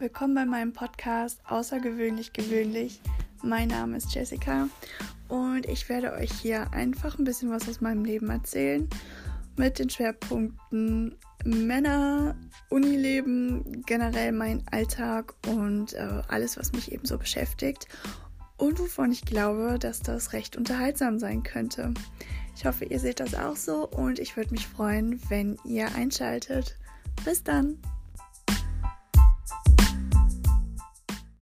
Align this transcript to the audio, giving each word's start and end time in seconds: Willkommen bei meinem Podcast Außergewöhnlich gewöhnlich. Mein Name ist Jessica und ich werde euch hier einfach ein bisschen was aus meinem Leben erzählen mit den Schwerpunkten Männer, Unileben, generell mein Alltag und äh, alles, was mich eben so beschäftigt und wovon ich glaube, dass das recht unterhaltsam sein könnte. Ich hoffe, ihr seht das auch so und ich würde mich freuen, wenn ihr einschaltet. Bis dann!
Willkommen 0.00 0.36
bei 0.36 0.44
meinem 0.44 0.72
Podcast 0.72 1.40
Außergewöhnlich 1.48 2.32
gewöhnlich. 2.32 3.00
Mein 3.42 3.66
Name 3.66 3.96
ist 3.96 4.14
Jessica 4.14 4.68
und 5.26 5.66
ich 5.66 5.88
werde 5.88 6.12
euch 6.12 6.30
hier 6.30 6.72
einfach 6.72 7.18
ein 7.18 7.24
bisschen 7.24 7.50
was 7.50 7.68
aus 7.68 7.80
meinem 7.80 8.04
Leben 8.04 8.30
erzählen 8.30 8.88
mit 9.56 9.80
den 9.80 9.90
Schwerpunkten 9.90 11.16
Männer, 11.44 12.36
Unileben, 12.68 13.82
generell 13.86 14.30
mein 14.30 14.62
Alltag 14.70 15.34
und 15.48 15.94
äh, 15.94 16.22
alles, 16.28 16.56
was 16.56 16.70
mich 16.70 16.92
eben 16.92 17.04
so 17.04 17.18
beschäftigt 17.18 17.88
und 18.56 18.78
wovon 18.78 19.10
ich 19.10 19.22
glaube, 19.22 19.80
dass 19.80 19.98
das 19.98 20.32
recht 20.32 20.56
unterhaltsam 20.56 21.18
sein 21.18 21.42
könnte. 21.42 21.92
Ich 22.54 22.64
hoffe, 22.66 22.84
ihr 22.84 23.00
seht 23.00 23.18
das 23.18 23.34
auch 23.34 23.56
so 23.56 23.88
und 23.88 24.20
ich 24.20 24.36
würde 24.36 24.52
mich 24.52 24.68
freuen, 24.68 25.20
wenn 25.28 25.58
ihr 25.64 25.92
einschaltet. 25.96 26.76
Bis 27.24 27.42
dann! 27.42 27.78